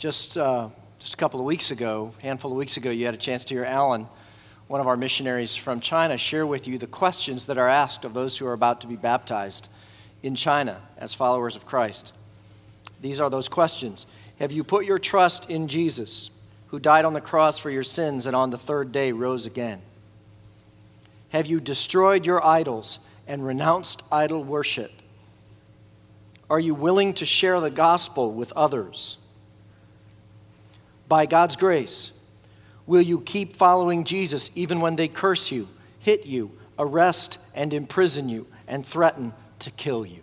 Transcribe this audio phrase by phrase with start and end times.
[0.00, 3.12] Just, uh, just a couple of weeks ago, a handful of weeks ago, you had
[3.12, 4.08] a chance to hear Alan,
[4.66, 8.14] one of our missionaries from China, share with you the questions that are asked of
[8.14, 9.68] those who are about to be baptized
[10.22, 12.14] in China as followers of Christ.
[13.02, 14.06] These are those questions
[14.38, 16.30] Have you put your trust in Jesus,
[16.68, 19.82] who died on the cross for your sins and on the third day rose again?
[21.28, 24.92] Have you destroyed your idols and renounced idol worship?
[26.48, 29.18] Are you willing to share the gospel with others?
[31.10, 32.12] By God's grace?
[32.86, 38.30] Will you keep following Jesus even when they curse you, hit you, arrest and imprison
[38.30, 40.20] you, and threaten to kill you?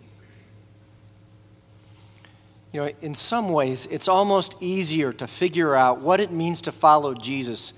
[2.72, 6.72] You know, in some ways, it's almost easier to figure out what it means to
[6.72, 7.72] follow Jesus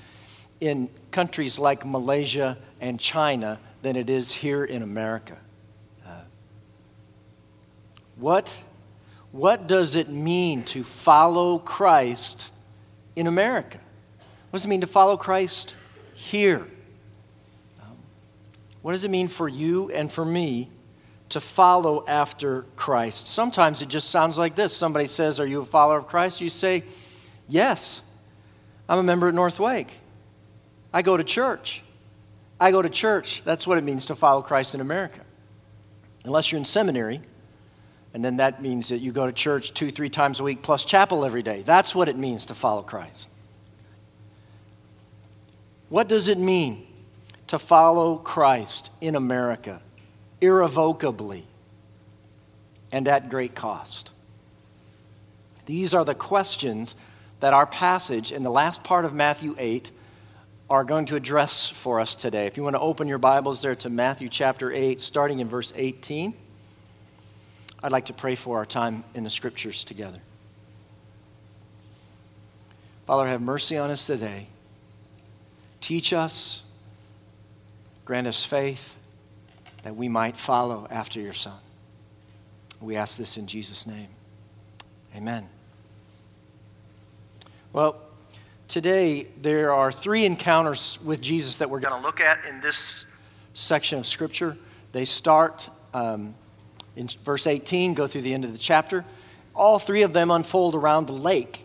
[0.61, 5.37] in countries like Malaysia and China than it is here in America.
[6.07, 6.11] Uh,
[8.17, 8.61] what,
[9.33, 12.51] what does it mean to follow Christ
[13.17, 13.79] in America?
[14.51, 15.75] What does it mean to follow Christ
[16.15, 16.67] here?
[17.81, 17.97] Um,
[18.83, 20.69] what does it mean for you and for me
[21.31, 23.29] to follow after Christ?
[23.29, 24.77] Sometimes it just sounds like this.
[24.77, 26.41] Somebody says, Are you a follower of Christ?
[26.41, 26.85] You say,
[27.49, 28.01] Yes.
[28.89, 29.93] I'm a member at North Wake.
[30.93, 31.83] I go to church.
[32.61, 33.43] I go to church.
[33.45, 35.21] That's what it means to follow Christ in America.
[36.25, 37.21] Unless you're in seminary,
[38.13, 40.85] and then that means that you go to church two, three times a week plus
[40.85, 41.63] chapel every day.
[41.65, 43.29] That's what it means to follow Christ.
[45.89, 46.87] What does it mean
[47.49, 49.83] to follow Christ in America
[50.41, 51.47] irrevocably
[52.91, 54.11] and at great cost?
[55.67, 56.97] These are the questions
[57.39, 59.91] that our passage in the last part of Matthew 8
[60.69, 62.47] are going to address for us today.
[62.47, 65.73] If you want to open your Bibles there to Matthew chapter 8, starting in verse
[65.75, 66.35] 18.
[67.83, 70.21] I'd like to pray for our time in the scriptures together.
[73.07, 74.47] Father, have mercy on us today.
[75.81, 76.63] Teach us,
[78.05, 78.95] grant us faith
[79.83, 81.59] that we might follow after your Son.
[82.81, 84.09] We ask this in Jesus' name.
[85.17, 85.49] Amen.
[87.73, 88.01] Well,
[88.69, 93.07] today there are three encounters with Jesus that we're going to look at in this
[93.55, 94.57] section of Scripture.
[94.93, 96.35] They start um,
[96.97, 99.05] in verse 18, go through the end of the chapter.
[99.55, 101.65] All three of them unfold around the lake.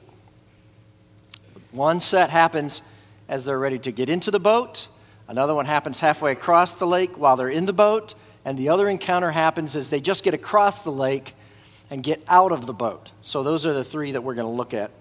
[1.72, 2.81] One set happens
[3.28, 4.88] as they're ready to get into the boat,
[5.28, 8.13] another one happens halfway across the lake while they're in the boat,
[8.46, 11.34] and the other encounter happens as they just get across the lake
[11.90, 13.12] and get out of the boat.
[13.22, 14.92] So, those are the three that we're going to look at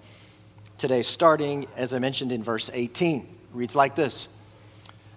[0.78, 3.20] today, starting, as I mentioned, in verse 18.
[3.20, 4.28] It reads like this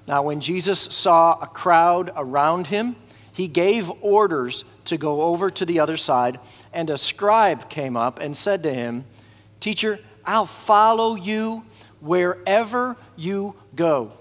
[0.07, 2.95] Now, when Jesus saw a crowd around him,
[3.37, 6.39] he gave orders to go over to the other side,
[6.73, 9.05] and a scribe came up and said to him,
[9.59, 11.63] Teacher, I'll follow you
[11.99, 14.11] wherever you go.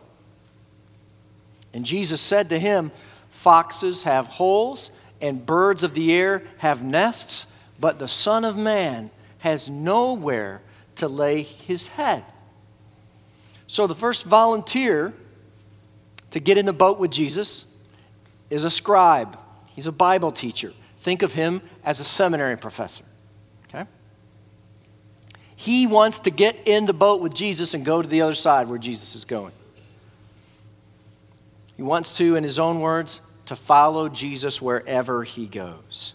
[1.72, 2.93] And Jesus said to him,
[3.31, 4.91] Foxes have holes,
[5.22, 7.47] and birds of the air have nests,
[7.81, 10.60] but the Son of Man has nowhere
[10.97, 12.22] to lay his head.
[13.66, 15.15] So the first volunteer
[16.32, 17.65] to get in the boat with Jesus
[18.51, 19.39] is a scribe,
[19.75, 20.73] he's a Bible teacher.
[21.01, 23.05] Think of him as a seminary professor.
[23.69, 23.89] Okay?
[25.55, 28.69] He wants to get in the boat with Jesus and go to the other side
[28.69, 29.53] where Jesus is going.
[31.77, 36.15] He wants to, in his own words, to follow Jesus wherever he goes.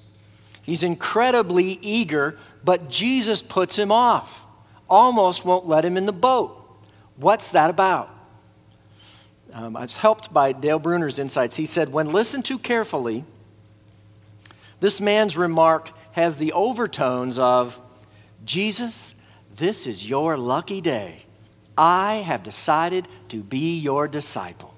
[0.62, 4.46] He's incredibly eager, but Jesus puts him off,
[4.90, 6.58] almost won't let him in the boat.
[7.16, 8.10] What's that about?
[9.54, 11.56] Um, I was helped by Dale Bruner's insights.
[11.56, 13.26] He said, when listened to carefully,
[14.80, 17.80] this man's remark has the overtones of,
[18.46, 19.14] Jesus,
[19.56, 21.26] this is your lucky day.
[21.78, 24.74] I have decided to be your disciple.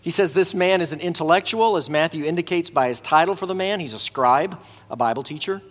[0.00, 3.54] He says this man is an intellectual, as Matthew indicates by his title for the
[3.54, 3.78] man.
[3.78, 5.62] He's a scribe, a Bible teacher.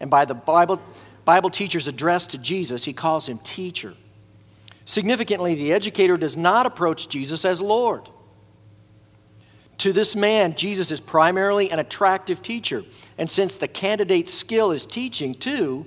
[0.00, 0.80] And by the Bible,
[1.24, 3.94] Bible teacher's address to Jesus, he calls him teacher.
[4.86, 8.08] Significantly, the educator does not approach Jesus as Lord.
[9.78, 12.84] To this man, Jesus is primarily an attractive teacher.
[13.18, 15.86] And since the candidate's skill is teaching too,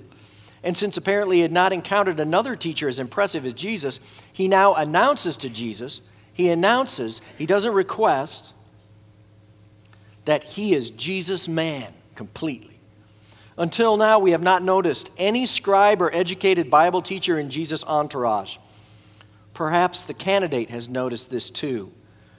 [0.62, 4.00] and since apparently he had not encountered another teacher as impressive as Jesus,
[4.32, 6.00] he now announces to Jesus,
[6.32, 8.52] he announces, he doesn't request,
[10.24, 12.78] that he is Jesus' man completely.
[13.56, 18.58] Until now, we have not noticed any scribe or educated Bible teacher in Jesus' entourage.
[19.58, 21.90] Perhaps the candidate has noticed this too.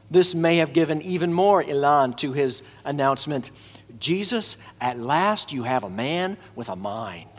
[0.09, 3.51] This may have given even more elan to his announcement
[3.99, 7.29] Jesus, at last you have a man with a mind.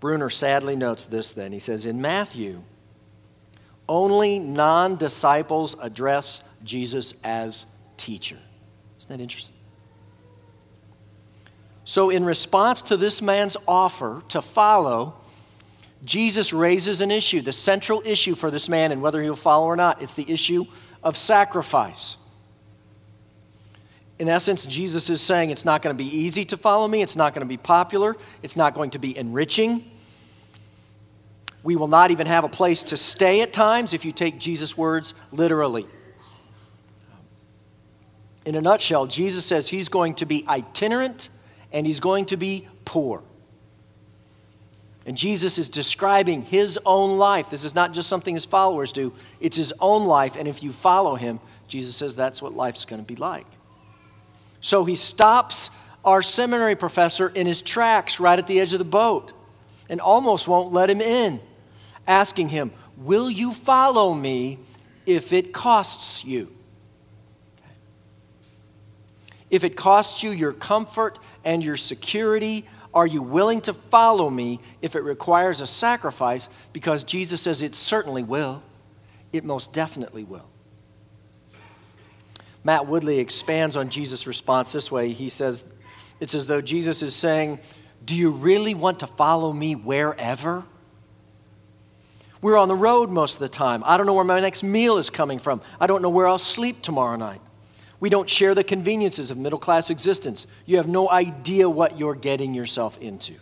[0.00, 1.50] Bruner sadly notes this then.
[1.50, 2.62] He says, In Matthew,
[3.88, 7.64] only non disciples address Jesus as
[7.96, 8.38] teacher.
[8.98, 9.54] Isn't that interesting?
[11.86, 15.14] So, in response to this man's offer to follow,
[16.06, 19.76] Jesus raises an issue, the central issue for this man, and whether he'll follow or
[19.76, 20.00] not.
[20.00, 20.64] It's the issue
[21.02, 22.16] of sacrifice.
[24.18, 27.16] In essence, Jesus is saying it's not going to be easy to follow me, it's
[27.16, 29.90] not going to be popular, it's not going to be enriching.
[31.64, 34.76] We will not even have a place to stay at times if you take Jesus'
[34.76, 35.86] words literally.
[38.44, 41.28] In a nutshell, Jesus says he's going to be itinerant
[41.72, 43.24] and he's going to be poor.
[45.06, 47.48] And Jesus is describing his own life.
[47.48, 50.34] This is not just something his followers do, it's his own life.
[50.36, 51.38] And if you follow him,
[51.68, 53.46] Jesus says that's what life's going to be like.
[54.60, 55.70] So he stops
[56.04, 59.32] our seminary professor in his tracks right at the edge of the boat
[59.88, 61.40] and almost won't let him in,
[62.08, 64.58] asking him, Will you follow me
[65.04, 66.50] if it costs you?
[69.50, 74.58] If it costs you your comfort and your security, are you willing to follow me
[74.80, 76.48] if it requires a sacrifice?
[76.72, 78.62] Because Jesus says it certainly will.
[79.34, 80.48] It most definitely will.
[82.64, 85.12] Matt Woodley expands on Jesus' response this way.
[85.12, 85.66] He says,
[86.20, 87.60] It's as though Jesus is saying,
[88.02, 90.64] Do you really want to follow me wherever?
[92.40, 93.82] We're on the road most of the time.
[93.84, 95.60] I don't know where my next meal is coming from.
[95.78, 97.42] I don't know where I'll sleep tomorrow night.
[97.98, 100.46] We don't share the conveniences of middle class existence.
[100.66, 103.34] You have no idea what you're getting yourself into.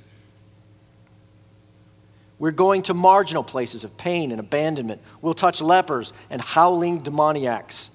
[2.39, 5.01] We're going to marginal places of pain and abandonment.
[5.23, 7.91] We'll touch lepers and howling demoniacs.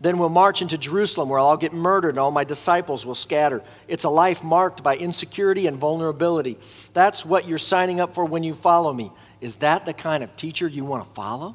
[0.00, 3.62] Then we'll march into Jerusalem where I'll get murdered and all my disciples will scatter.
[3.86, 6.58] It's a life marked by insecurity and vulnerability.
[6.94, 9.12] That's what you're signing up for when you follow me.
[9.42, 11.54] Is that the kind of teacher you want to follow?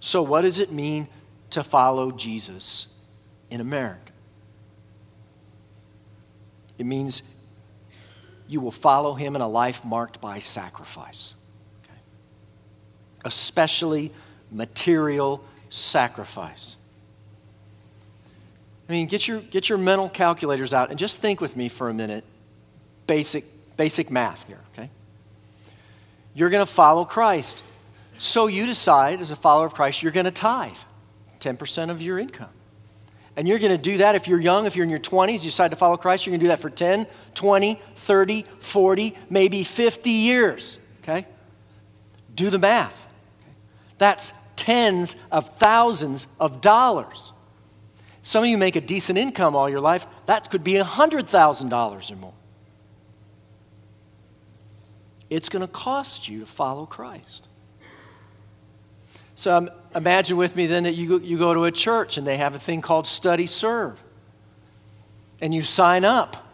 [0.00, 1.08] So, what does it mean
[1.52, 2.86] to follow Jesus
[3.50, 4.12] in America.
[6.78, 7.22] It means
[8.48, 11.34] you will follow him in a life marked by sacrifice,
[11.84, 11.98] okay?
[13.24, 14.12] especially
[14.50, 16.76] material sacrifice.
[18.88, 21.88] I mean, get your, get your mental calculators out and just think with me for
[21.88, 22.24] a minute.
[23.06, 23.44] Basic,
[23.76, 24.90] basic math here, okay?
[26.34, 27.62] You're going to follow Christ.
[28.18, 30.76] So you decide, as a follower of Christ, you're going to tithe.
[31.42, 32.50] 10% of your income.
[33.36, 35.38] And you're going to do that if you're young, if you're in your 20s, you
[35.50, 39.64] decide to follow Christ, you're going to do that for 10, 20, 30, 40, maybe
[39.64, 40.78] 50 years.
[41.02, 41.26] Okay?
[42.34, 43.06] Do the math.
[43.98, 47.32] That's tens of thousands of dollars.
[48.22, 52.16] Some of you make a decent income all your life, that could be $100,000 or
[52.16, 52.34] more.
[55.30, 57.48] It's going to cost you to follow Christ.
[59.34, 62.36] So um, imagine with me then that you you go to a church and they
[62.36, 64.02] have a thing called study serve.
[65.40, 66.48] And you sign up.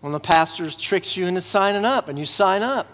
[0.00, 2.86] When the pastor tricks you into signing up, and you sign up.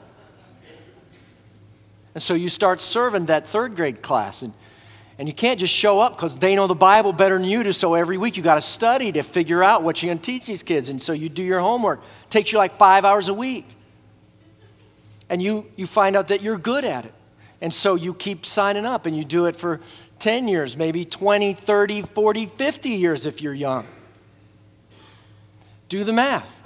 [2.14, 4.42] And so you start serving that third grade class.
[4.42, 4.54] And,
[5.18, 7.72] and you can't just show up because they know the Bible better than you do.
[7.72, 10.46] So every week you got to study to figure out what you're going to teach
[10.46, 10.88] these kids.
[10.88, 12.00] And so you do your homework.
[12.00, 13.66] It takes you like five hours a week.
[15.28, 17.14] And you, you find out that you're good at it.
[17.60, 19.80] And so you keep signing up and you do it for
[20.18, 23.86] 10 years, maybe 20, 30, 40, 50 years if you're young.
[25.88, 26.60] Do the math.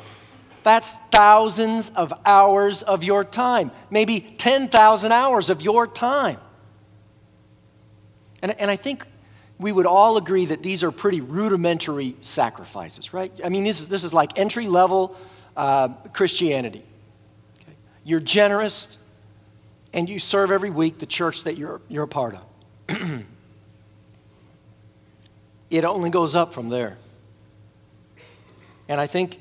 [0.62, 6.38] That's thousands of hours of your time, maybe 10,000 hours of your time.
[8.42, 9.06] And, and I think
[9.58, 13.32] we would all agree that these are pretty rudimentary sacrifices, right?
[13.42, 15.16] I mean, this is, this is like entry level
[15.56, 16.84] uh, Christianity.
[17.60, 17.72] Okay?
[18.04, 18.98] You're generous,
[19.92, 22.44] and you serve every week the church that you're, you're a part of.
[25.70, 26.98] it only goes up from there.
[28.88, 29.38] And I think,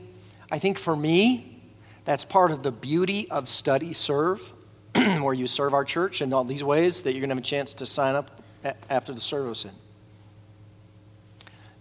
[0.52, 1.62] I think for me,
[2.06, 4.42] that's part of the beauty of study serve,
[4.96, 7.46] where you serve our church in all these ways that you're going to have a
[7.46, 8.42] chance to sign up
[8.90, 9.72] after the service in.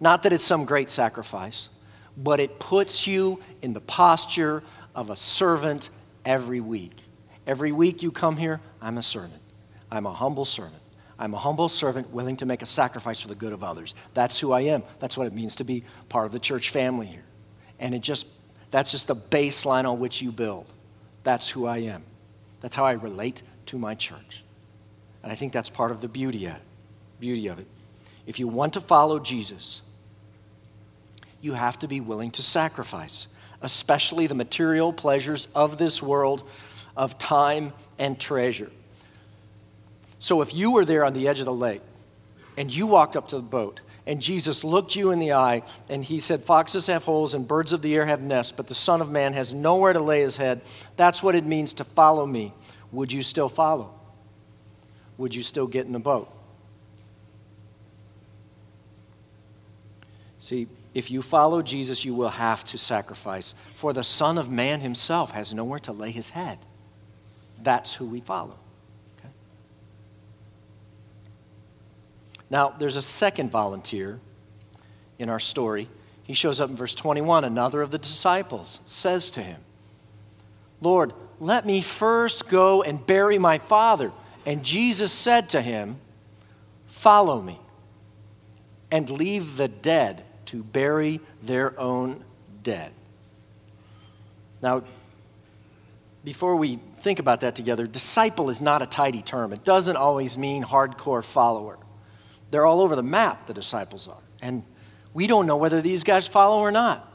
[0.00, 1.68] Not that it's some great sacrifice,
[2.16, 4.62] but it puts you in the posture
[4.94, 5.90] of a servant
[6.24, 6.92] every week.
[7.46, 9.42] Every week you come here, I'm a servant.
[9.90, 10.82] I'm a humble servant.
[11.18, 13.94] I'm a humble servant willing to make a sacrifice for the good of others.
[14.14, 14.82] That's who I am.
[14.98, 17.24] That's what it means to be part of the church family here.
[17.78, 18.26] And it just
[18.70, 20.66] that's just the baseline on which you build.
[21.22, 22.02] That's who I am.
[22.60, 24.44] That's how I relate to my church.
[25.22, 26.62] And I think that's part of the beauty of it.
[27.20, 27.66] Beauty of it.
[28.26, 29.82] If you want to follow Jesus,
[31.40, 33.28] you have to be willing to sacrifice.
[33.62, 36.48] especially the material pleasures of this world,
[36.96, 38.70] of time and treasure.
[40.18, 41.82] So if you were there on the edge of the lake
[42.56, 46.02] and you walked up to the boat and Jesus looked you in the eye and
[46.02, 49.00] he said, Foxes have holes and birds of the air have nests, but the Son
[49.00, 50.62] of Man has nowhere to lay his head.
[50.96, 52.54] That's what it means to follow me.
[52.92, 53.92] Would you still follow?
[55.18, 56.32] Would you still get in the boat?
[60.38, 64.80] See, if you follow Jesus, you will have to sacrifice, for the Son of Man
[64.80, 66.58] himself has nowhere to lay his head.
[67.66, 68.54] That's who we follow.
[69.18, 69.28] Okay?
[72.48, 74.20] Now, there's a second volunteer
[75.18, 75.88] in our story.
[76.22, 77.42] He shows up in verse 21.
[77.42, 79.60] Another of the disciples says to him,
[80.80, 84.12] Lord, let me first go and bury my father.
[84.46, 85.98] And Jesus said to him,
[86.86, 87.58] Follow me
[88.92, 92.22] and leave the dead to bury their own
[92.62, 92.92] dead.
[94.62, 94.84] Now,
[96.22, 99.52] before we think about that together, disciple is not a tidy term.
[99.52, 101.78] It doesn't always mean hardcore follower.
[102.50, 104.18] They're all over the map, the disciples are.
[104.42, 104.64] And
[105.14, 107.08] we don't know whether these guys follow or not.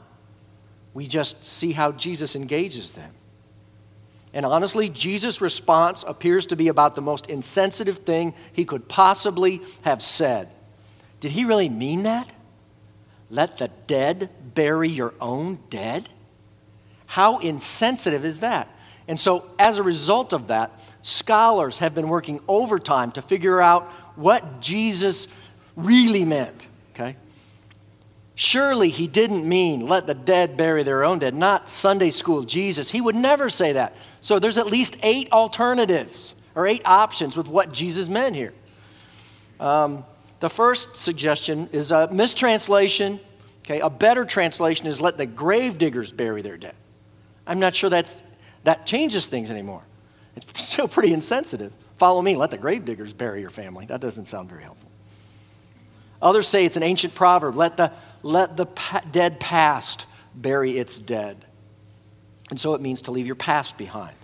[0.94, 3.10] We just see how Jesus engages them.
[4.32, 9.60] And honestly, Jesus' response appears to be about the most insensitive thing he could possibly
[9.82, 10.48] have said.
[11.20, 12.32] Did he really mean that?
[13.28, 16.08] Let the dead bury your own dead?
[17.04, 18.74] How insensitive is that?
[19.12, 23.90] And so, as a result of that, scholars have been working overtime to figure out
[24.16, 25.28] what Jesus
[25.76, 26.66] really meant.
[26.94, 27.18] Okay?
[28.36, 32.90] Surely he didn't mean let the dead bury their own dead, not Sunday school Jesus.
[32.90, 33.94] He would never say that.
[34.22, 38.54] So there's at least eight alternatives or eight options with what Jesus meant here.
[39.60, 40.06] Um,
[40.40, 43.20] the first suggestion is a mistranslation.
[43.66, 46.76] Okay, a better translation is let the grave diggers bury their dead.
[47.46, 48.22] I'm not sure that's,
[48.64, 49.82] that changes things anymore.
[50.36, 51.72] It's still pretty insensitive.
[51.98, 53.86] Follow me, let the grave diggers bury your family.
[53.86, 54.90] That doesn't sound very helpful.
[56.20, 57.92] Others say it's an ancient proverb let the,
[58.22, 61.44] let the pa- dead past bury its dead.
[62.50, 64.16] And so it means to leave your past behind.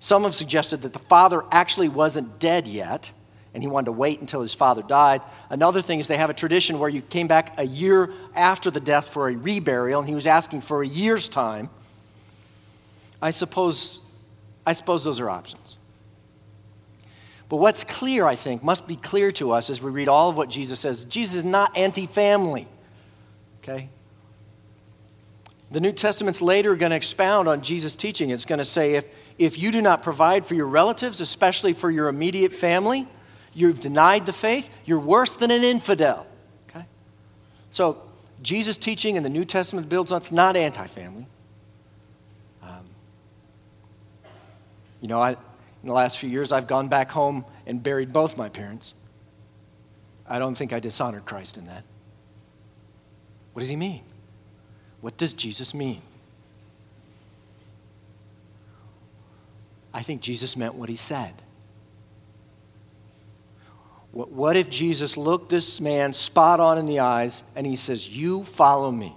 [0.00, 3.10] Some have suggested that the father actually wasn't dead yet
[3.54, 5.22] and he wanted to wait until his father died.
[5.48, 8.80] Another thing is they have a tradition where you came back a year after the
[8.80, 11.70] death for a reburial, and he was asking for a year's time.
[13.24, 14.00] I suppose,
[14.66, 15.78] I suppose those are options.
[17.48, 20.36] But what's clear, I think, must be clear to us as we read all of
[20.36, 21.04] what Jesus says.
[21.04, 22.68] Jesus is not anti family.
[23.62, 23.88] Okay?
[25.70, 28.30] The New Testament's later going to expound on Jesus' teaching.
[28.30, 29.06] It's going to say if,
[29.38, 33.08] if you do not provide for your relatives, especially for your immediate family,
[33.54, 34.68] You've denied the faith.
[34.84, 36.26] You're worse than an infidel.
[36.68, 36.84] Okay?
[37.70, 38.02] So,
[38.42, 41.26] Jesus' teaching in the New Testament builds on it's not anti family.
[45.04, 45.36] You know, I, in
[45.82, 48.94] the last few years, I've gone back home and buried both my parents.
[50.26, 51.84] I don't think I dishonored Christ in that.
[53.52, 54.00] What does he mean?
[55.02, 56.00] What does Jesus mean?
[59.92, 61.34] I think Jesus meant what he said.
[64.10, 68.44] What if Jesus looked this man spot on in the eyes and he says, You
[68.44, 69.14] follow me?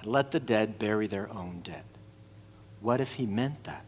[0.00, 1.82] And let the dead bury their own dead.
[2.80, 3.84] What if he meant that?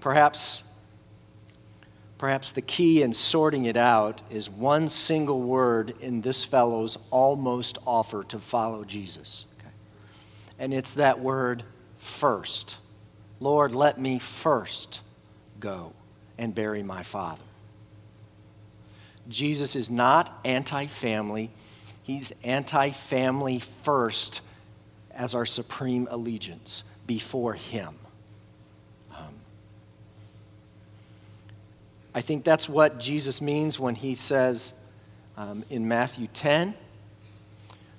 [0.00, 0.62] Perhaps,
[2.18, 7.78] perhaps the key in sorting it out is one single word in this fellow's almost
[7.86, 9.46] offer to follow Jesus.
[9.58, 9.72] Okay?
[10.58, 11.62] And it's that word
[11.98, 12.76] first.
[13.40, 15.00] Lord, let me first
[15.58, 15.94] go
[16.36, 17.42] and bury my father.
[19.26, 21.50] Jesus is not anti family,
[22.02, 24.42] he's anti family first
[25.14, 27.94] as our supreme allegiance before him.
[29.16, 29.34] Um,
[32.14, 34.72] I think that's what Jesus means when he says
[35.36, 36.74] um, in Matthew 10,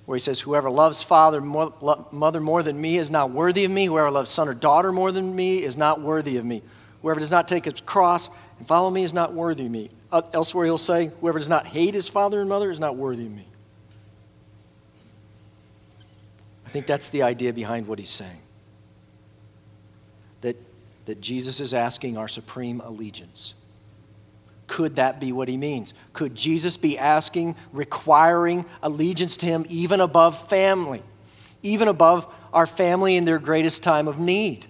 [0.06, 1.72] where he says, Whoever loves father, more,
[2.10, 3.86] mother more than me is not worthy of me.
[3.86, 6.62] Whoever loves son or daughter more than me is not worthy of me.
[7.02, 9.90] Whoever does not take his cross and follow me is not worthy of me.
[10.10, 13.26] Uh, elsewhere, he'll say, Whoever does not hate his father and mother is not worthy
[13.26, 13.46] of me.
[16.66, 18.40] I think that's the idea behind what he's saying.
[20.40, 20.56] That,
[21.06, 23.54] that Jesus is asking our supreme allegiance.
[24.66, 25.94] Could that be what he means?
[26.12, 31.02] Could Jesus be asking, requiring allegiance to him even above family,
[31.62, 34.66] even above our family in their greatest time of need?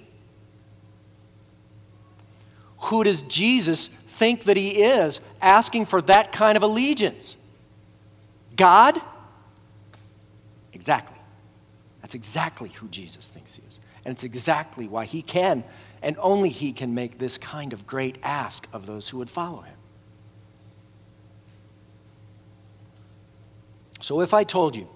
[2.82, 7.36] Who does Jesus think that he is asking for that kind of allegiance?
[8.54, 9.00] God?
[10.74, 11.15] Exactly.
[12.06, 13.80] That's exactly who Jesus thinks he is.
[14.04, 15.64] And it's exactly why he can,
[16.02, 19.62] and only he can make this kind of great ask of those who would follow
[19.62, 19.74] him.
[24.00, 24.86] So if I told you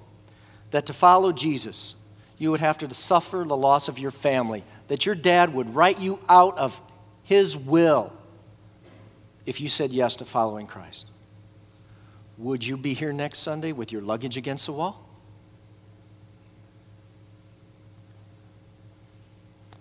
[0.71, 1.97] that to follow Jesus,
[2.39, 5.99] you would have to suffer the loss of your family, that your dad would write
[5.99, 6.81] you out of
[7.25, 8.13] his will
[9.47, 11.07] if you said yes to following Christ,
[12.39, 15.10] would you be here next Sunday with your luggage against the wall?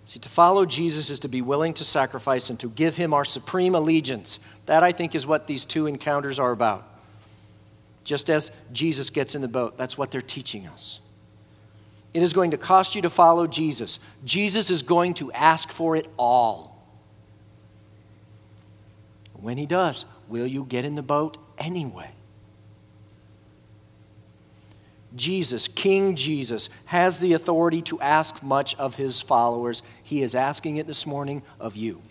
[0.10, 3.24] See, to follow Jesus is to be willing to sacrifice and to give him our
[3.24, 4.40] supreme allegiance.
[4.66, 6.84] That, I think, is what these two encounters are about.
[8.06, 11.00] Just as Jesus gets in the boat, that's what they're teaching us.
[12.12, 14.00] It is going to cost you to follow Jesus.
[14.26, 16.84] Jesus is going to ask for it all.
[19.34, 22.10] When he does, will you get in the boat anyway?
[25.16, 29.82] Jesus, King Jesus, has the authority to ask much of his followers.
[30.04, 32.02] He is asking it this morning of you.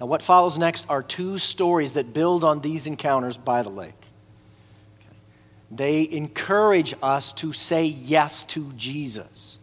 [0.00, 3.94] Now, what follows next are two stories that build on these encounters by the lake.
[5.70, 9.58] They encourage us to say yes to Jesus,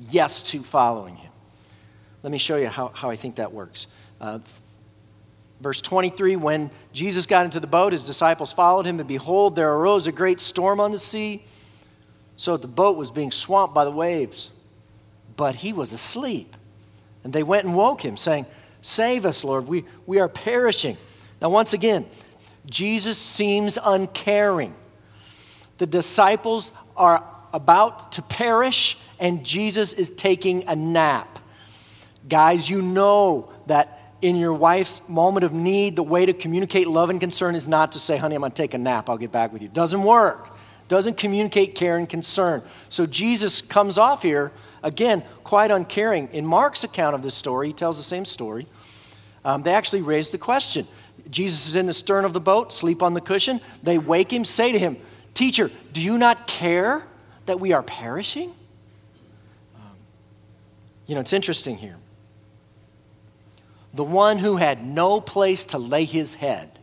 [0.00, 1.32] yes to following him.
[2.22, 3.86] Let me show you how, how I think that works.
[4.20, 4.40] Uh,
[5.60, 9.72] Verse 23 When Jesus got into the boat, his disciples followed him, and behold, there
[9.72, 11.44] arose a great storm on the sea,
[12.36, 14.50] so the boat was being swamped by the waves.
[15.36, 16.56] But he was asleep.
[17.24, 18.46] And they went and woke him, saying,
[18.82, 20.96] Save us, Lord, we, we are perishing.
[21.40, 22.06] Now, once again,
[22.70, 24.74] Jesus seems uncaring.
[25.78, 31.38] The disciples are about to perish, and Jesus is taking a nap.
[32.28, 37.10] Guys, you know that in your wife's moment of need, the way to communicate love
[37.10, 39.30] and concern is not to say, honey, I'm going to take a nap, I'll get
[39.30, 39.68] back with you.
[39.68, 40.50] Doesn't work.
[40.88, 42.62] Doesn't communicate care and concern.
[42.88, 44.52] So Jesus comes off here,
[44.82, 46.28] again, quite uncaring.
[46.32, 48.66] In Mark's account of this story, he tells the same story.
[49.44, 50.86] Um, they actually raise the question.
[51.28, 53.60] Jesus is in the stern of the boat, sleep on the cushion.
[53.82, 54.96] They wake him, say to him,
[55.34, 57.04] Teacher, do you not care
[57.46, 58.54] that we are perishing?
[59.74, 59.96] Um,
[61.06, 61.96] you know, it's interesting here
[63.96, 66.78] the one who had no place to lay his head,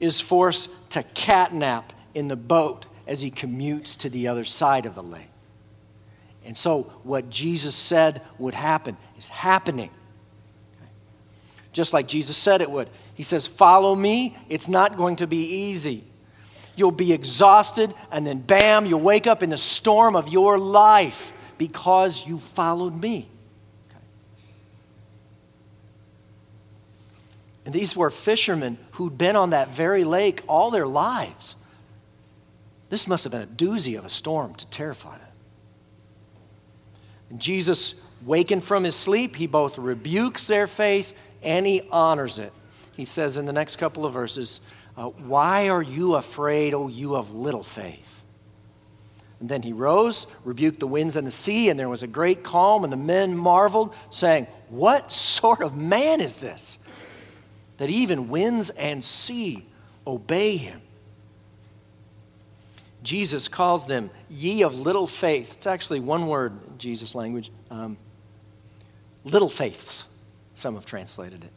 [0.00, 4.94] is forced to catnap in the boat as he commutes to the other side of
[4.94, 5.30] the lake.
[6.44, 9.90] And so, what Jesus said would happen is happening.
[11.72, 12.90] Just like Jesus said it would.
[13.14, 14.36] He says, Follow me.
[14.48, 16.04] It's not going to be easy.
[16.76, 21.32] You'll be exhausted, and then bam, you'll wake up in the storm of your life
[21.56, 23.28] because you followed me.
[27.64, 31.54] And these were fishermen who'd been on that very lake all their lives.
[32.90, 35.28] This must have been a doozy of a storm to terrify them.
[37.30, 42.52] And Jesus, wakened from his sleep, he both rebukes their faith and he honors it.
[42.96, 44.60] He says in the next couple of verses,
[44.96, 48.22] uh, Why are you afraid, O you of little faith?
[49.40, 52.44] And then he rose, rebuked the winds and the sea, and there was a great
[52.44, 56.78] calm, and the men marveled, saying, What sort of man is this?
[57.78, 59.66] That even winds and sea
[60.06, 60.80] obey him.
[63.02, 65.54] Jesus calls them ye of little faith.
[65.56, 67.50] It's actually one word in Jesus' language.
[67.70, 67.98] Um,
[69.24, 70.04] little faiths,
[70.54, 71.50] some have translated it.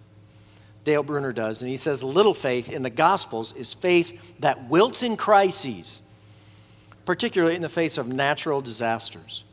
[0.84, 5.04] Dale Bruner does, and he says little faith in the Gospels is faith that wilts
[5.04, 6.02] in crises,
[7.06, 9.44] particularly in the face of natural disasters.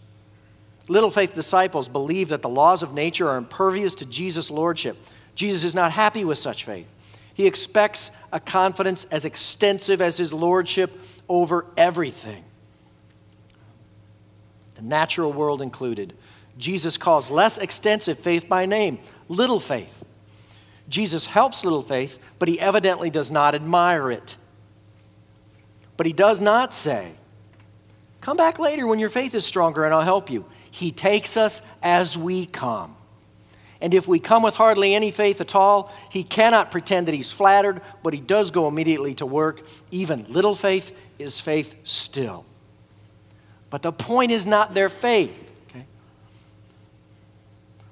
[0.87, 4.97] Little faith disciples believe that the laws of nature are impervious to Jesus' lordship.
[5.35, 6.87] Jesus is not happy with such faith.
[7.35, 12.45] He expects a confidence as extensive as his lordship over everything,
[14.77, 16.15] the natural world included.
[16.59, 20.05] Jesus calls less extensive faith by name little faith.
[20.89, 24.37] Jesus helps little faith, but he evidently does not admire it.
[25.97, 27.13] But he does not say,
[28.21, 30.45] Come back later when your faith is stronger and I'll help you.
[30.71, 32.97] He takes us as we come.
[33.85, 37.31] And if we come with hardly any faith at all, he cannot pretend that he's
[37.31, 39.61] flattered, but he does go immediately to work.
[39.91, 42.47] Even little faith is faith still.
[43.69, 45.39] But the point is not their faith.
[45.69, 45.85] Okay?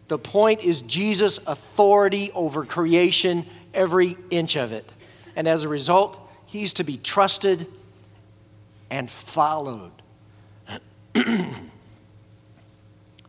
[0.08, 4.90] The point is Jesus' authority over creation, every inch of it.
[5.36, 7.66] And as a result, he's to be trusted
[8.88, 9.92] and followed.
[11.12, 11.60] the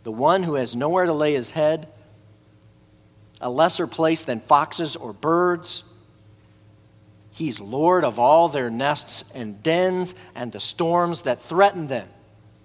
[0.05, 1.89] one who has nowhere to lay his head
[3.43, 5.83] a lesser place than foxes or birds,
[7.33, 12.07] He's Lord of all their nests and dens and the storms that threaten them.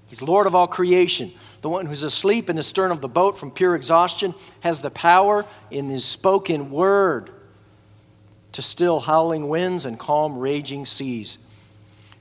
[0.09, 1.33] He's Lord of all creation.
[1.63, 4.91] The one who's asleep in the stern of the boat from pure exhaustion has the
[4.91, 7.31] power in his spoken word
[8.53, 11.39] to still howling winds and calm raging seas.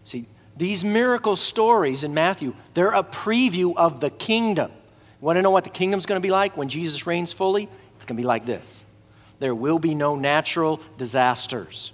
[0.05, 4.71] See, these miracle stories in Matthew, they're a preview of the kingdom.
[5.19, 7.67] Want to know what the kingdom's going to be like when Jesus reigns fully?
[7.97, 8.85] It's going to be like this
[9.39, 11.91] there will be no natural disasters.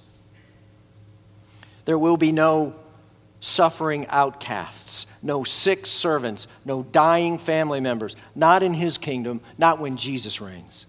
[1.86, 2.76] There will be no
[3.42, 8.16] suffering outcasts, no sick servants, no dying family members.
[8.36, 10.86] Not in his kingdom, not when Jesus reigns.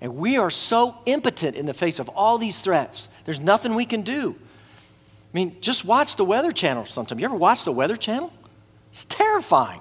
[0.00, 3.08] And we are so impotent in the face of all these threats.
[3.26, 4.34] There's nothing we can do.
[4.38, 7.18] I mean, just watch the Weather Channel sometime.
[7.18, 8.32] You ever watch the Weather Channel?
[8.90, 9.80] It's terrifying.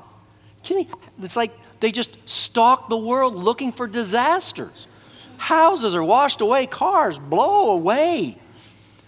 [1.21, 4.87] It's like they just stalk the world looking for disasters.
[5.35, 8.37] Houses are washed away, cars blow away.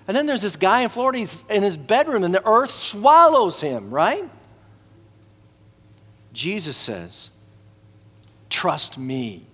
[0.09, 3.61] And then there's this guy in Florida, he's in his bedroom, and the earth swallows
[3.61, 4.29] him, right?
[6.33, 7.29] Jesus says,
[8.49, 9.47] Trust me,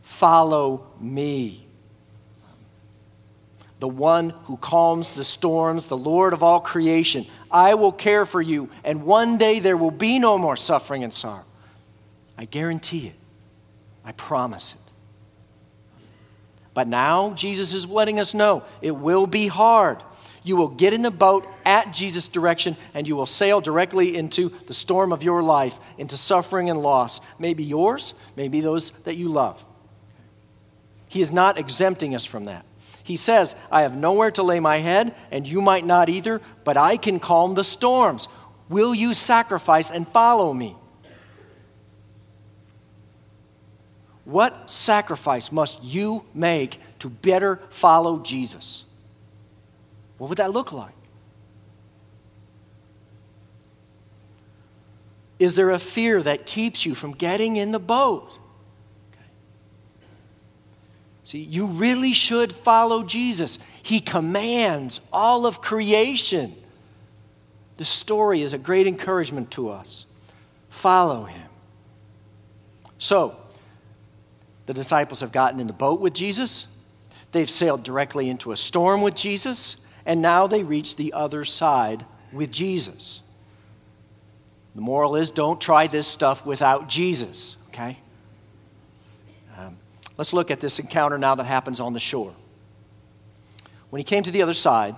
[0.00, 1.66] follow me.
[3.80, 7.26] The one who calms the storms, the Lord of all creation.
[7.50, 11.12] I will care for you, and one day there will be no more suffering and
[11.12, 11.44] sorrow.
[12.38, 13.14] I guarantee it.
[14.04, 14.92] I promise it.
[16.74, 20.02] But now Jesus is letting us know it will be hard.
[20.42, 24.50] You will get in the boat at Jesus' direction and you will sail directly into
[24.66, 27.20] the storm of your life, into suffering and loss.
[27.38, 29.64] Maybe yours, maybe those that you love.
[31.08, 32.66] He is not exempting us from that.
[33.02, 36.76] He says, I have nowhere to lay my head, and you might not either, but
[36.76, 38.28] I can calm the storms.
[38.68, 40.76] Will you sacrifice and follow me?
[44.26, 48.84] What sacrifice must you make to better follow Jesus?
[50.18, 50.92] What would that look like?
[55.38, 58.36] Is there a fear that keeps you from getting in the boat?
[61.22, 63.60] See, you really should follow Jesus.
[63.82, 66.56] He commands all of creation.
[67.76, 70.04] The story is a great encouragement to us.
[70.68, 71.48] Follow him.
[72.98, 73.36] So,
[74.66, 76.66] the disciples have gotten in the boat with Jesus,
[77.32, 82.04] they've sailed directly into a storm with Jesus, and now they reach the other side
[82.32, 83.22] with Jesus.
[84.74, 87.98] The moral is don't try this stuff without Jesus, okay?
[89.56, 89.78] Um,
[90.18, 92.34] let's look at this encounter now that happens on the shore.
[93.90, 94.96] When he came to the other side,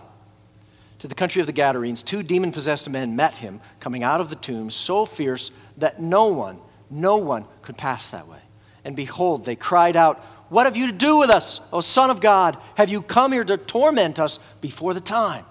[1.00, 4.30] to the country of the Gadarenes, two demon possessed men met him coming out of
[4.30, 6.58] the tomb, so fierce that no one,
[6.90, 8.40] no one could pass that way.
[8.84, 12.20] And behold, they cried out, What have you to do with us, O Son of
[12.20, 12.56] God?
[12.76, 15.44] Have you come here to torment us before the time?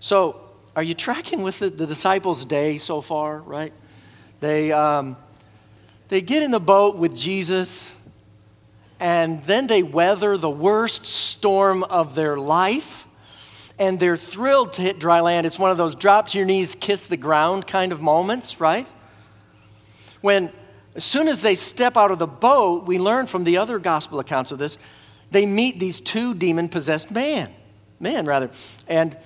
[0.00, 0.40] So,
[0.76, 3.72] are you tracking with the, the disciples' day so far, right?
[4.40, 5.16] They, um,
[6.08, 7.90] they get in the boat with Jesus,
[9.00, 13.06] and then they weather the worst storm of their life,
[13.78, 15.46] and they're thrilled to hit dry land.
[15.46, 18.86] It's one of those drop to your knees, kiss the ground kind of moments, right?
[20.20, 20.52] When
[20.94, 24.20] as soon as they step out of the boat, we learn from the other gospel
[24.20, 24.78] accounts of this,
[25.30, 27.52] they meet these two demon possessed men,
[27.98, 28.50] men rather.
[28.86, 29.16] And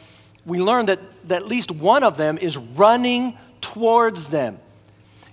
[0.46, 4.59] we learn that, that at least one of them is running towards them.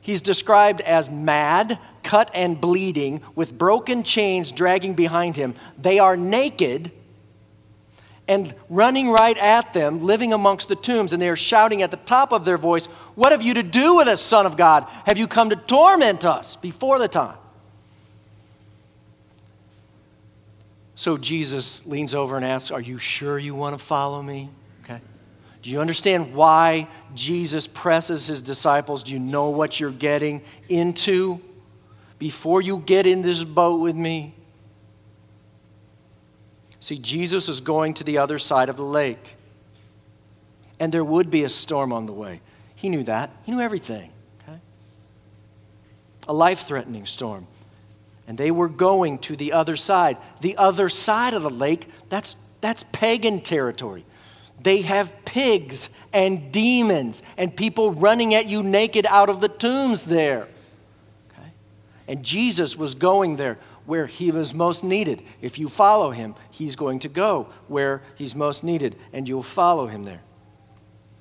[0.02, 5.56] He's described as mad, cut and bleeding, with broken chains dragging behind him.
[5.78, 6.91] They are naked
[8.27, 11.97] and running right at them, living amongst the tombs, and they are shouting at the
[11.97, 12.85] top of their voice,
[13.15, 14.88] What have you to do with us, Son of God?
[15.05, 17.38] Have you come to torment us before the time?
[20.95, 24.49] So Jesus leans over and asks, Are you sure you want to follow me?
[24.83, 24.99] Okay.
[25.61, 29.03] Do you understand why Jesus presses his disciples?
[29.03, 31.41] Do you know what you're getting into
[32.17, 34.33] before you get in this boat with me?
[36.86, 39.38] See, Jesus is going to the other side of the lake.
[40.80, 42.41] And there would be a storm on the way.
[42.76, 43.32] He knew that.
[43.41, 44.12] He knew everything.
[44.43, 44.60] Okay?
[46.28, 47.48] A life threatening storm.
[48.28, 50.19] And they were going to the other side.
[50.41, 54.06] The other side of the lake, that's, that's pagan territory.
[54.62, 60.06] They have pigs and demons and people running at you naked out of the tombs
[60.06, 60.48] there.
[61.32, 61.50] Okay?
[62.08, 65.21] And Jesus was going there where he was most needed.
[65.41, 69.88] If you follow him, he's going to go where he's most needed, and you'll follow
[69.88, 70.21] him there.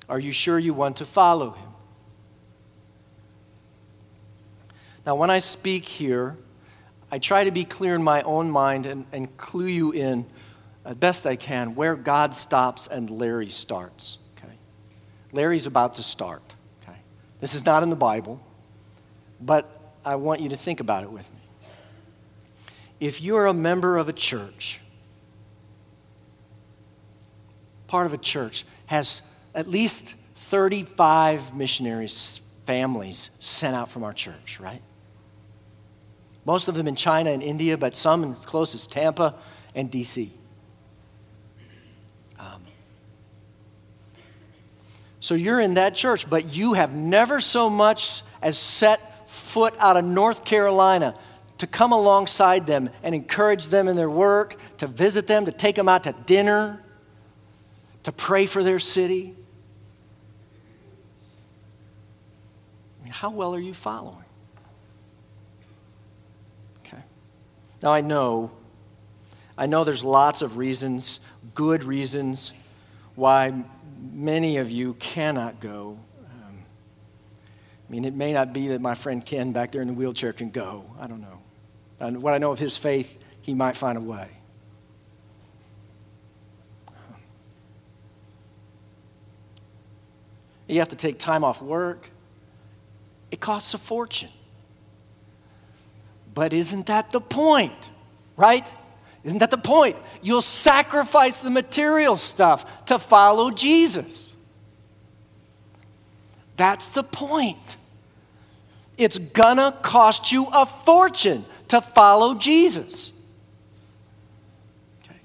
[0.09, 1.69] Are you sure you want to follow him?
[5.05, 6.35] Now, when I speak here,
[7.11, 10.25] I try to be clear in my own mind and, and clue you in
[10.83, 14.17] as best I can where God stops and Larry starts.
[14.37, 14.53] Okay?
[15.31, 16.41] Larry's about to start.
[16.83, 16.97] Okay?
[17.39, 18.39] This is not in the Bible,
[19.39, 21.39] but I want you to think about it with me.
[22.99, 24.79] If you're a member of a church,
[27.87, 29.21] part of a church, has
[29.53, 34.81] at least 35 missionaries, families sent out from our church, right?
[36.45, 39.35] Most of them in China and India, but some as close as Tampa
[39.73, 40.29] and DC.
[42.39, 42.61] Um,
[45.19, 49.97] so you're in that church, but you have never so much as set foot out
[49.97, 51.15] of North Carolina
[51.65, 55.75] to come alongside them and encourage them in their work, to visit them, to take
[55.75, 56.79] them out to dinner,
[58.03, 59.33] to pray for their city.
[63.01, 64.23] I mean, how well are you following?
[66.85, 67.01] Okay.
[67.81, 68.51] Now, I know,
[69.57, 71.19] I know there's lots of reasons,
[71.55, 72.53] good reasons,
[73.15, 73.63] why
[74.13, 75.97] many of you cannot go.
[76.27, 76.59] Um,
[77.89, 80.31] I mean, it may not be that my friend Ken back there in the wheelchair
[80.31, 80.85] can go.
[80.99, 81.34] I don't know.
[81.99, 84.27] And what I know of his faith, he might find a way.
[90.67, 92.09] You have to take time off work.
[93.31, 94.29] It costs a fortune.
[96.33, 97.73] But isn't that the point?
[98.35, 98.65] Right?
[99.23, 99.95] Isn't that the point?
[100.21, 104.35] You'll sacrifice the material stuff to follow Jesus.
[106.57, 107.77] That's the point.
[108.97, 113.13] It's gonna cost you a fortune to follow Jesus.
[115.03, 115.19] Okay.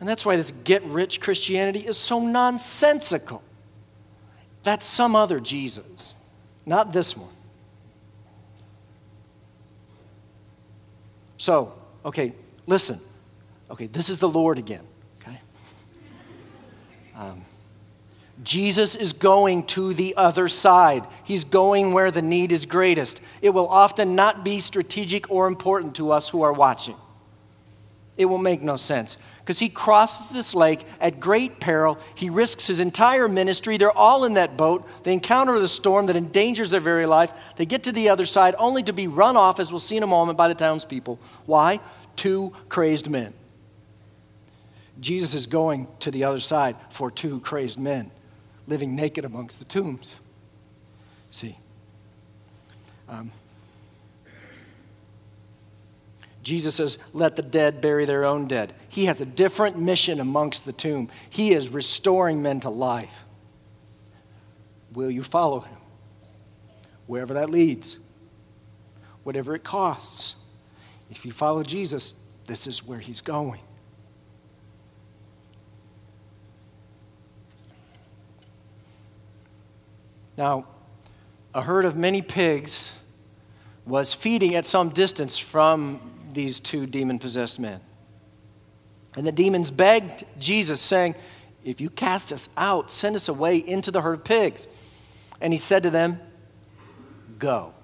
[0.00, 3.42] And that's why this get rich Christianity is so nonsensical.
[4.62, 6.14] That's some other Jesus,
[6.64, 7.28] not this one.
[11.38, 11.72] So,
[12.04, 12.32] okay,
[12.66, 13.00] listen.
[13.68, 14.84] Okay, this is the Lord again,
[15.20, 15.40] okay?
[17.16, 17.42] Um,
[18.42, 21.06] Jesus is going to the other side.
[21.24, 23.20] He's going where the need is greatest.
[23.40, 26.96] It will often not be strategic or important to us who are watching.
[28.16, 31.98] It will make no sense because he crosses this lake at great peril.
[32.14, 33.78] He risks his entire ministry.
[33.78, 34.86] They're all in that boat.
[35.02, 37.32] They encounter the storm that endangers their very life.
[37.56, 40.02] They get to the other side only to be run off, as we'll see in
[40.02, 41.18] a moment, by the townspeople.
[41.46, 41.80] Why?
[42.14, 43.32] Two crazed men.
[45.00, 48.11] Jesus is going to the other side for two crazed men
[48.66, 50.16] living naked amongst the tombs.
[51.30, 51.58] See?
[53.08, 53.30] Um,
[56.42, 58.74] Jesus says, Let the dead bury their own dead.
[58.88, 61.08] He has a different mission amongst the tomb.
[61.30, 63.24] He is restoring men to life.
[64.92, 65.76] Will you follow him?
[67.06, 67.98] Wherever that leads,
[69.22, 70.36] whatever it costs.
[71.10, 72.14] If you follow Jesus,
[72.46, 73.60] this is where he's going.
[80.36, 80.66] Now,
[81.54, 82.90] a herd of many pigs
[83.84, 86.00] was feeding at some distance from
[86.32, 87.80] these two demon possessed men.
[89.14, 91.14] And the demons begged Jesus, saying,
[91.64, 94.66] If you cast us out, send us away into the herd of pigs.
[95.40, 96.20] And he said to them,
[97.38, 97.74] Go.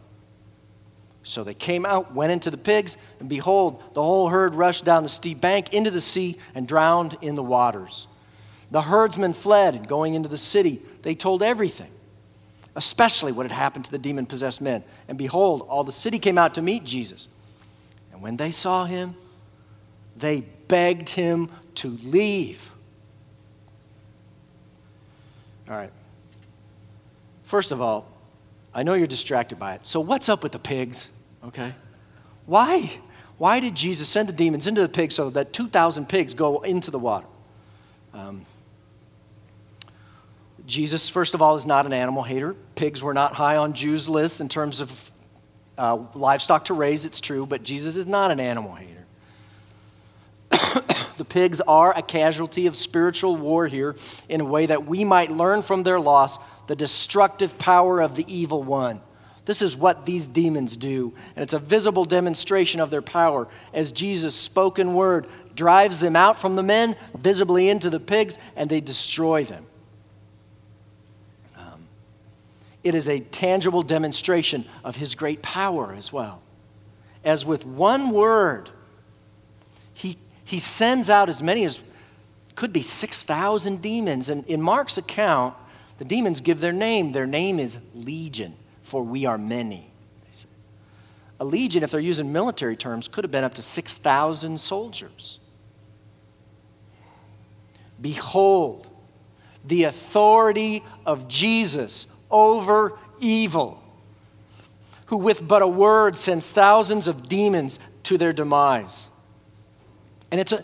[1.25, 5.03] So they came out, went into the pigs, and behold, the whole herd rushed down
[5.03, 8.07] the steep bank into the sea and drowned in the waters.
[8.71, 11.91] The herdsmen fled, and going into the city, they told everything,
[12.79, 14.85] especially what had happened to the demon possessed men.
[15.09, 17.27] And behold, all the city came out to meet Jesus.
[18.13, 19.17] And when they saw him,
[20.17, 22.71] they begged him to leave.
[25.69, 25.91] All right.
[27.43, 28.07] First of all,
[28.73, 29.81] I know you're distracted by it.
[29.83, 31.09] So, what's up with the pigs?
[31.45, 31.75] Okay?
[32.47, 32.93] Why?
[33.39, 36.93] Why did Jesus send the demons into the pigs so that 2,000 pigs go into
[36.93, 37.27] the water?
[38.15, 38.47] Um,
[40.69, 42.55] Jesus, first of all, is not an animal hater.
[42.75, 45.11] Pigs were not high on Jews' lists in terms of
[45.79, 49.07] uh, livestock to raise, it's true, but Jesus is not an animal hater.
[51.17, 53.97] the pigs are a casualty of spiritual war here
[54.29, 58.27] in a way that we might learn from their loss the destructive power of the
[58.33, 59.01] evil one.
[59.47, 63.91] This is what these demons do, and it's a visible demonstration of their power as
[63.93, 68.83] Jesus' spoken word drives them out from the men, visibly into the pigs, and they
[68.83, 69.65] destroy them.
[72.85, 76.43] It is a tangible demonstration of his great power as well.
[77.25, 78.71] As with one word,
[79.93, 81.81] he, he sends out as many as
[82.55, 84.29] could be 6,000 demons.
[84.29, 85.55] And in Mark's account,
[85.99, 87.13] the demons give their name.
[87.13, 89.89] Their name is Legion, for we are many.
[91.41, 95.39] A legion, if they're using military terms, could have been up to 6,000 soldiers.
[98.01, 98.89] Behold,
[99.65, 103.83] the authority of Jesus over evil,
[105.07, 109.09] who with but a word sends thousands of demons to their demise.
[110.31, 110.63] And it's a,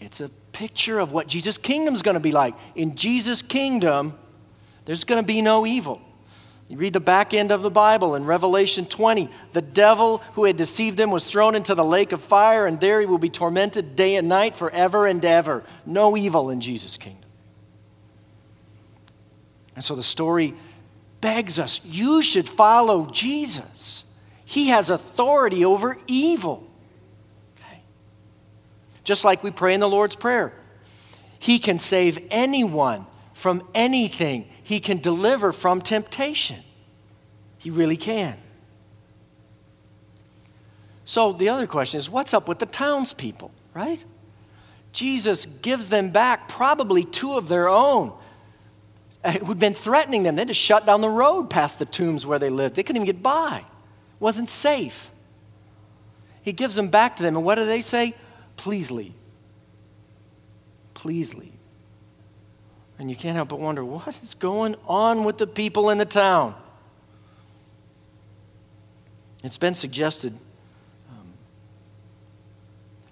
[0.00, 2.54] it's a picture of what Jesus' kingdom is going to be like.
[2.74, 4.16] In Jesus' kingdom,
[4.86, 6.00] there's going to be no evil.
[6.68, 9.28] You read the back end of the Bible in Revelation 20.
[9.52, 13.00] The devil who had deceived them was thrown into the lake of fire, and there
[13.00, 15.62] he will be tormented day and night forever and ever.
[15.84, 17.22] No evil in Jesus' kingdom.
[19.76, 20.54] And so the story
[21.26, 24.04] begs us you should follow Jesus.
[24.44, 26.62] He has authority over evil.
[27.56, 27.80] Okay?
[29.02, 30.52] Just like we pray in the Lord's Prayer,
[31.40, 36.62] He can save anyone from anything he can deliver from temptation.
[37.58, 38.36] He really can.
[41.04, 44.04] So the other question is what's up with the townspeople, right?
[44.92, 48.12] Jesus gives them back probably two of their own
[49.32, 50.36] who'd been threatening them.
[50.36, 52.76] They to shut down the road past the tombs where they lived.
[52.76, 53.58] They couldn't even get by.
[53.58, 55.10] It wasn't safe.
[56.42, 58.14] He gives them back to them, and what do they say?
[58.56, 59.14] Please leave.
[60.94, 61.52] Please leave.
[62.98, 66.04] And you can't help but wonder what is going on with the people in the
[66.04, 66.54] town?
[69.42, 70.36] It's been suggested
[71.10, 71.32] um,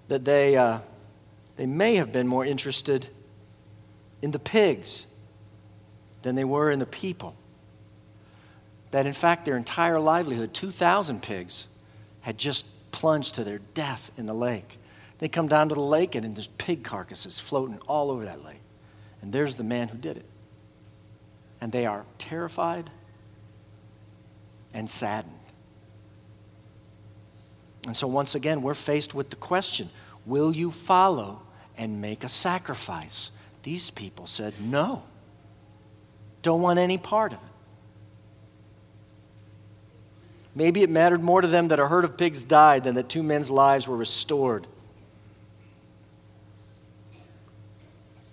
[0.07, 0.79] that they, uh,
[1.55, 3.07] they may have been more interested
[4.21, 5.05] in the pigs
[6.25, 7.35] than they were in the people.
[8.89, 11.67] That in fact, their entire livelihood, 2,000 pigs,
[12.21, 14.79] had just plunged to their death in the lake.
[15.19, 18.61] They come down to the lake, and there's pig carcasses floating all over that lake.
[19.21, 20.25] And there's the man who did it.
[21.61, 22.89] And they are terrified
[24.73, 25.35] and saddened.
[27.85, 29.91] And so, once again, we're faced with the question
[30.25, 31.43] will you follow
[31.77, 33.29] and make a sacrifice?
[33.61, 35.03] These people said, no.
[36.45, 37.49] Don't want any part of it.
[40.53, 43.23] Maybe it mattered more to them that a herd of pigs died than that two
[43.23, 44.67] men's lives were restored.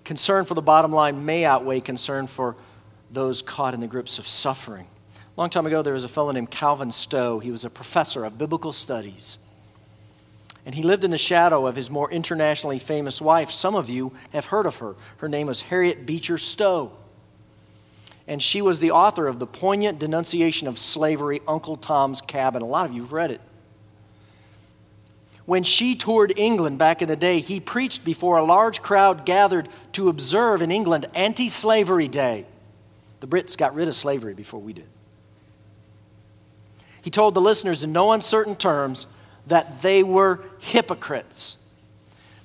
[0.05, 2.55] concern for the bottom line may outweigh concern for
[3.11, 4.87] those caught in the grips of suffering.
[5.15, 7.39] A long time ago, there was a fellow named Calvin Stowe.
[7.39, 9.39] He was a professor of biblical studies.
[10.67, 13.51] And he lived in the shadow of his more internationally famous wife.
[13.51, 14.97] Some of you have heard of her.
[15.17, 16.93] Her name was Harriet Beecher Stowe.
[18.27, 22.63] And she was the author of the poignant denunciation of slavery, Uncle Tom's Cabin.
[22.63, 23.41] A lot of you have read it.
[25.45, 29.69] When she toured England back in the day, he preached before a large crowd gathered
[29.93, 32.47] to observe in England Anti Slavery Day.
[33.21, 34.87] The Brits got rid of slavery before we did.
[37.03, 39.07] He told the listeners in no uncertain terms
[39.49, 41.57] that they were hypocrites.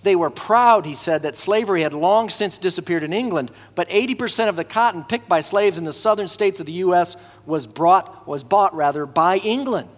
[0.03, 4.47] They were proud, he said, that slavery had long since disappeared in England, but 80%
[4.47, 7.17] of the cotton picked by slaves in the southern states of the U.S.
[7.45, 9.89] was, brought, was bought rather by England.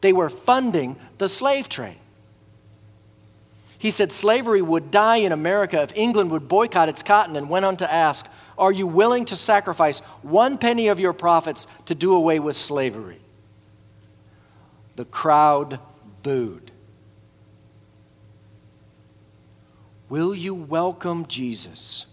[0.00, 1.98] They were funding the slave trade.
[3.84, 7.66] He said slavery would die in America if England would boycott its cotton and went
[7.66, 8.26] on to ask,
[8.56, 13.20] Are you willing to sacrifice one penny of your profits to do away with slavery?
[14.96, 15.80] The crowd
[16.22, 16.63] booed.
[20.14, 22.06] Will you welcome Jesus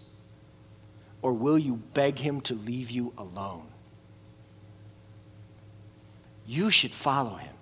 [1.22, 3.68] or will you beg him to leave you alone?
[6.44, 7.54] You should follow him.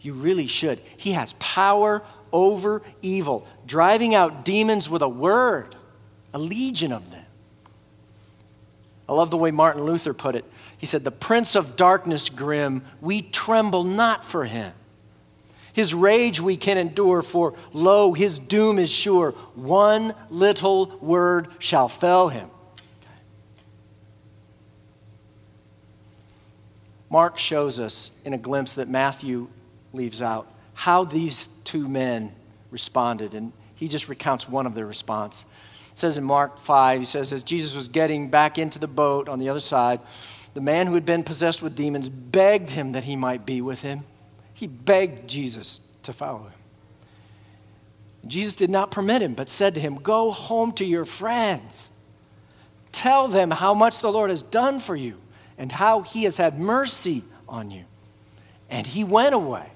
[0.00, 0.80] You really should.
[0.96, 5.76] He has power over evil, driving out demons with a word,
[6.32, 7.26] a legion of them.
[9.06, 10.46] I love the way Martin Luther put it.
[10.78, 14.72] He said, The prince of darkness grim, we tremble not for him.
[15.76, 19.32] His rage we can endure, for lo, his doom is sure.
[19.54, 22.48] One little word shall fell him.
[27.10, 29.48] Mark shows us in a glimpse that Matthew
[29.92, 32.34] leaves out how these two men
[32.70, 33.34] responded.
[33.34, 35.44] And he just recounts one of their response.
[35.92, 39.28] It says in Mark 5, he says, as Jesus was getting back into the boat
[39.28, 40.00] on the other side,
[40.54, 43.82] the man who had been possessed with demons begged him that he might be with
[43.82, 44.04] him.
[44.56, 46.52] He begged Jesus to follow him.
[48.26, 51.90] Jesus did not permit him, but said to him, Go home to your friends.
[52.90, 55.18] Tell them how much the Lord has done for you
[55.58, 57.84] and how he has had mercy on you.
[58.70, 59.66] And he went away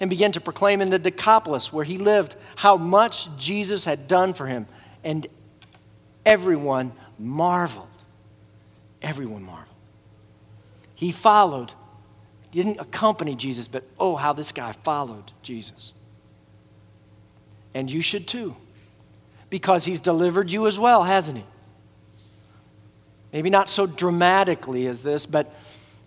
[0.00, 4.34] and began to proclaim in the Decapolis where he lived how much Jesus had done
[4.34, 4.66] for him.
[5.04, 5.28] And
[6.26, 7.86] everyone marveled.
[9.02, 9.68] Everyone marveled.
[10.96, 11.72] He followed
[12.50, 15.92] didn't accompany Jesus, but oh, how this guy followed Jesus.
[17.74, 18.56] And you should too,
[19.48, 21.44] because he's delivered you as well, hasn't he?
[23.32, 25.54] Maybe not so dramatically as this, but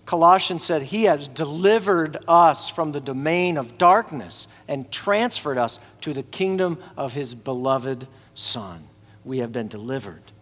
[0.06, 6.14] Colossians said, He has delivered us from the domain of darkness and transferred us to
[6.14, 8.84] the kingdom of His beloved Son.
[9.24, 10.33] We have been delivered.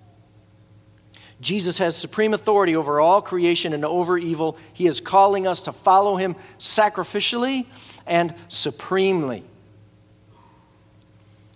[1.41, 4.57] Jesus has supreme authority over all creation and over evil.
[4.73, 7.65] He is calling us to follow Him sacrificially
[8.05, 9.43] and supremely.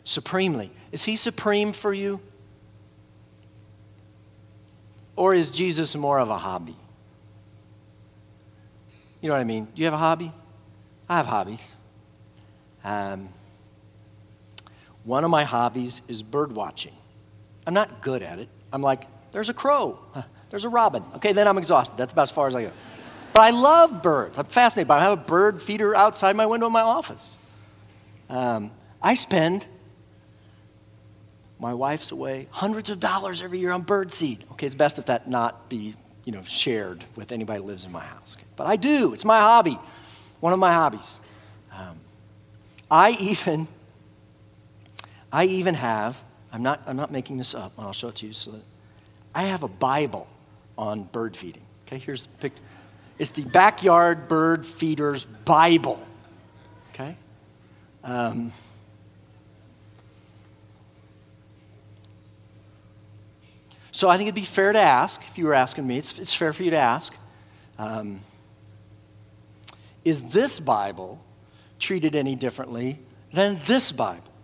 [0.04, 0.72] Supremely.
[0.92, 2.20] Is He supreme for you?
[5.16, 6.76] Or is Jesus more of a hobby?
[9.22, 9.66] You know what I mean?
[9.66, 10.32] Do you have a hobby?
[11.08, 11.62] I have hobbies.
[12.84, 13.30] Um,
[15.04, 16.94] one of my hobbies is bird watching.
[17.68, 18.50] I'm not good at it.
[18.74, 20.00] I'm like, there's a crow,
[20.50, 21.04] there's a robin.
[21.18, 21.98] Okay, then I'm exhausted.
[21.98, 22.72] That's about as far as I go.
[23.34, 24.38] But I love birds.
[24.38, 25.02] I'm fascinated by them.
[25.02, 27.38] I have a bird feeder outside my window in my office.
[28.30, 28.72] Um,
[29.02, 29.66] I spend,
[31.60, 34.46] my wife's away, hundreds of dollars every year on bird seed.
[34.54, 37.92] Okay, it's best if that not be you know, shared with anybody who lives in
[37.92, 38.38] my house.
[38.38, 38.48] Okay?
[38.56, 39.12] But I do.
[39.12, 39.78] It's my hobby,
[40.40, 41.20] one of my hobbies.
[41.74, 42.00] Um,
[42.90, 43.68] I even,
[45.30, 46.18] I even have,
[46.54, 48.32] I'm not, I'm not making this up, and I'll show it to you.
[48.32, 48.62] So
[49.36, 50.28] I have a Bible
[50.78, 51.62] on bird feeding.
[51.86, 52.64] Okay, here's the picture.
[53.20, 56.00] It's the Backyard Bird Feeders Bible.
[56.94, 57.16] Okay?
[58.04, 58.52] Um,
[63.96, 66.34] So I think it'd be fair to ask, if you were asking me, it's, it's
[66.34, 67.16] fair for you to ask
[67.80, 68.20] um,
[70.04, 71.24] Is this Bible
[71.80, 73.00] treated any differently
[73.32, 74.35] than this Bible?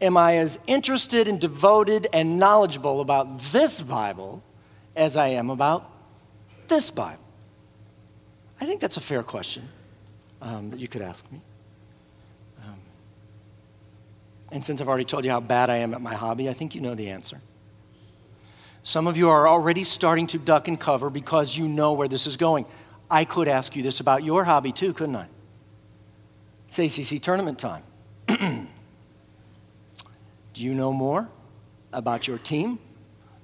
[0.00, 4.42] Am I as interested and devoted and knowledgeable about this Bible
[4.96, 5.90] as I am about
[6.68, 7.22] this Bible?
[8.60, 9.68] I think that's a fair question
[10.40, 11.40] um, that you could ask me.
[12.64, 12.76] Um,
[14.50, 16.74] and since I've already told you how bad I am at my hobby, I think
[16.74, 17.40] you know the answer.
[18.82, 22.26] Some of you are already starting to duck and cover because you know where this
[22.26, 22.64] is going.
[23.10, 25.26] I could ask you this about your hobby too, couldn't I?
[26.68, 27.82] It's ACC tournament time.
[30.54, 31.28] Do you know more
[31.92, 32.78] about your team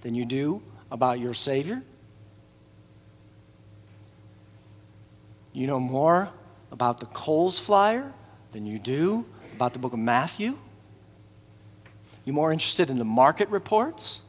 [0.02, 1.82] than you do about your Savior?
[5.52, 6.30] You know more
[6.70, 8.12] about the Kohl's flyer
[8.52, 10.58] than you do about the book of Matthew?
[12.24, 14.20] You're more interested in the market reports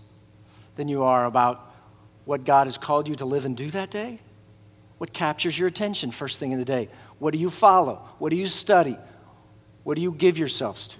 [0.76, 1.74] than you are about
[2.26, 4.20] what God has called you to live and do that day?
[4.98, 6.90] What captures your attention first thing in the day?
[7.20, 8.08] What do you follow?
[8.20, 8.98] What do you study?
[9.84, 10.98] What do you give yourselves to?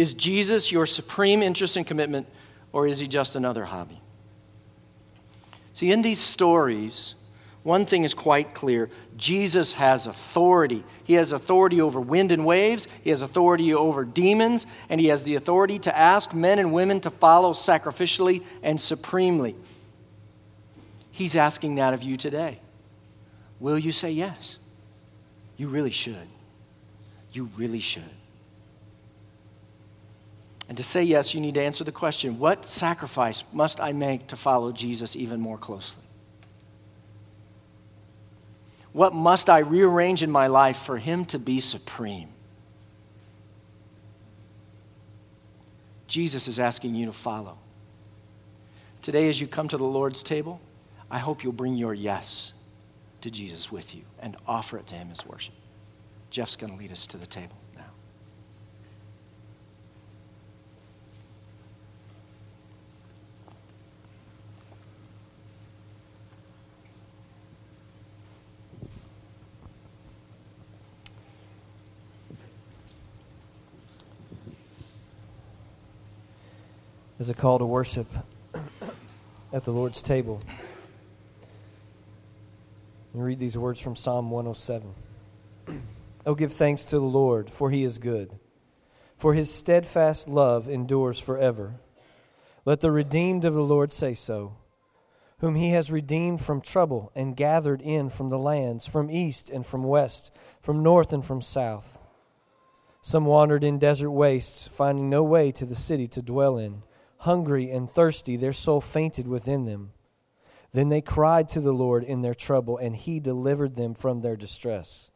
[0.00, 2.26] Is Jesus your supreme interest and commitment,
[2.72, 4.00] or is he just another hobby?
[5.74, 7.16] See, in these stories,
[7.64, 8.88] one thing is quite clear
[9.18, 10.84] Jesus has authority.
[11.04, 15.22] He has authority over wind and waves, he has authority over demons, and he has
[15.24, 19.54] the authority to ask men and women to follow sacrificially and supremely.
[21.10, 22.60] He's asking that of you today.
[23.58, 24.56] Will you say yes?
[25.58, 26.26] You really should.
[27.34, 28.19] You really should.
[30.70, 34.28] And to say yes, you need to answer the question what sacrifice must I make
[34.28, 36.04] to follow Jesus even more closely?
[38.92, 42.28] What must I rearrange in my life for Him to be supreme?
[46.06, 47.58] Jesus is asking you to follow.
[49.02, 50.60] Today, as you come to the Lord's table,
[51.10, 52.52] I hope you'll bring your yes
[53.22, 55.54] to Jesus with you and offer it to Him as worship.
[56.30, 57.56] Jeff's going to lead us to the table.
[77.20, 78.06] As a call to worship
[79.52, 80.40] at the Lord's table.
[83.12, 84.94] And read these words from Psalm 107.
[86.26, 88.38] oh, give thanks to the Lord, for he is good,
[89.18, 91.74] for his steadfast love endures forever.
[92.64, 94.56] Let the redeemed of the Lord say so,
[95.40, 99.66] whom he has redeemed from trouble and gathered in from the lands, from east and
[99.66, 102.02] from west, from north and from south.
[103.02, 106.82] Some wandered in desert wastes, finding no way to the city to dwell in.
[107.24, 109.92] Hungry and thirsty, their soul fainted within them.
[110.72, 114.36] Then they cried to the Lord in their trouble, and he delivered them from their
[114.36, 115.10] distress.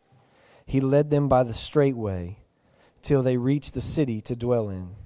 [0.67, 2.41] He led them by the straight way
[3.01, 4.97] till they reached the city to dwell in.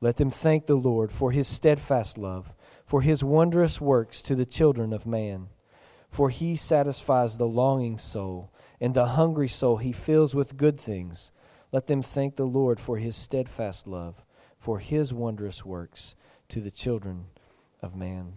[0.00, 2.52] Let them thank the Lord for his steadfast love,
[2.84, 5.50] for his wondrous works to the children of man.
[6.08, 11.30] For he satisfies the longing soul, and the hungry soul he fills with good things.
[11.70, 14.24] Let them thank the Lord for his steadfast love,
[14.58, 16.16] for his wondrous works
[16.50, 17.26] to the children
[17.80, 18.34] of man.